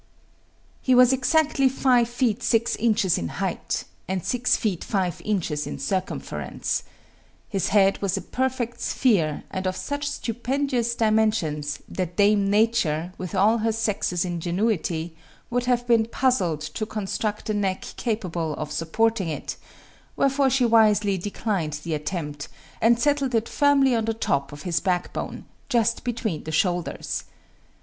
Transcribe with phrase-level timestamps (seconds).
[0.81, 5.77] He was exactly five feet six inches in height, and six feet five inches in
[5.77, 6.81] circumference.
[7.49, 13.35] His head was a perfect sphere, and of such stupendous dimensions, that Dame Nature, with
[13.35, 15.15] all her sex's ingenuity,
[15.51, 19.55] would have been puzzled to construct a neck capable of supporting it;
[20.15, 22.47] wherefore she wisely declined the attempt,
[22.81, 27.25] and settled it firmly on the top of his backbone, just between the shoulders.